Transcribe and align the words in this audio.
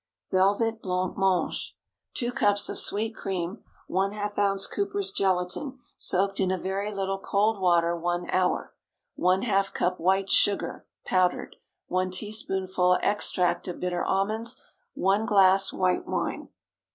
VELVET 0.31 0.81
BLANC 0.81 1.13
MANGE. 1.15 1.75
✠ 2.11 2.13
2 2.15 2.31
cups 2.31 2.69
of 2.69 2.79
sweet 2.79 3.15
cream. 3.15 3.63
½ 3.87 4.35
oz. 4.39 4.65
Cooper's 4.65 5.11
gelatine, 5.11 5.77
soaked 5.95 6.39
in 6.39 6.49
a 6.49 6.57
very 6.57 6.91
little 6.91 7.19
cold 7.19 7.59
water 7.61 7.95
one 7.95 8.27
hour. 8.31 8.73
½ 9.19 9.75
cup 9.75 9.99
white 9.99 10.31
sugar 10.31 10.87
(powdered.) 11.05 11.55
1 11.85 12.09
teaspoonful 12.09 12.97
extract 13.03 13.67
of 13.67 13.79
bitter 13.79 14.03
almonds. 14.03 14.65
1 14.95 15.27
glass 15.27 15.71
white 15.71 16.07
wine. 16.07 16.49